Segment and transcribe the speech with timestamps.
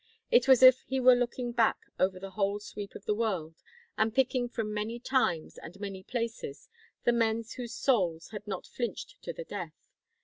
[0.31, 3.61] It was as if he were looking back over the whole sweep of the world
[3.99, 6.69] and picking from many times and many places
[7.03, 9.79] the men whose souls had not flinched to the death.